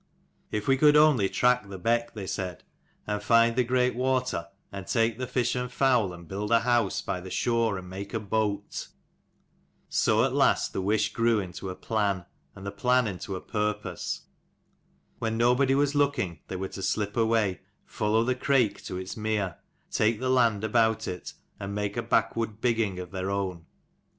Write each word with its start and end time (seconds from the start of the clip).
"If 0.51 0.67
we 0.67 0.77
could 0.77 0.95
only 0.97 1.29
track 1.29 1.69
the 1.69 1.77
beck," 1.77 2.07
L 2.07 2.07
Si 2.07 2.13
they 2.15 2.25
said, 2.25 2.63
"and 3.05 3.21
find 3.21 3.55
the 3.55 3.63
great 3.63 3.93
water, 3.93 4.47
and 4.71 4.87
take 4.87 5.19
the 5.19 5.27
fish 5.27 5.53
and 5.53 5.71
fowl, 5.71 6.11
and 6.11 6.27
build 6.27 6.49
a 6.49 6.61
house 6.61 7.03
by 7.03 7.21
the 7.21 7.29
shore 7.29 7.77
and 7.77 7.87
make 7.87 8.11
a 8.11 8.19
boat!" 8.19 8.87
So 9.89 10.23
at 10.23 10.33
last 10.33 10.73
the 10.73 10.81
wish 10.81 11.13
grew 11.13 11.39
into 11.39 11.69
a 11.69 11.75
plan, 11.75 12.25
and 12.55 12.65
the 12.65 12.71
plan 12.71 13.05
into 13.05 13.35
a 13.35 13.41
purpose. 13.41 14.21
When 15.19 15.37
nobody 15.37 15.75
was 15.75 15.93
looking 15.93 16.39
they 16.47 16.55
were 16.55 16.69
to 16.69 16.81
slip 16.81 17.15
away: 17.15 17.59
follow 17.85 18.23
the 18.23 18.33
Crake 18.33 18.83
to 18.85 18.97
its 18.97 19.15
mere, 19.15 19.57
take 19.91 20.19
the 20.19 20.31
land 20.31 20.63
about 20.63 21.07
it, 21.07 21.33
and 21.59 21.75
make 21.75 21.95
a 21.95 22.01
backwood 22.01 22.59
bigging 22.59 22.97
of 22.97 23.11
their 23.11 23.29
own. 23.29 23.67